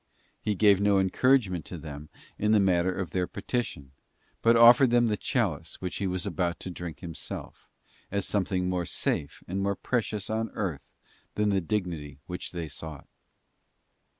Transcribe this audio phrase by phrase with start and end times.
[0.41, 2.09] He gave no encouragement to them
[2.39, 3.91] in the matter of their petition,
[4.41, 7.67] but offered them the chalice which He was about to drink Himself,
[8.09, 10.89] as something more safe and more precious on earth
[11.35, 13.05] than the dignity which they sought.